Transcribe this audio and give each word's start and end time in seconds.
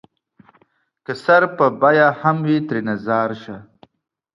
که 1.05 1.13
سر 1.23 1.41
په 1.57 1.65
بيه 1.81 2.07
وي 2.11 2.17
هم 2.21 2.37
ترېنه 2.67 2.95
ځار 3.05 3.29
شــــــــــــــــــه 3.41 3.57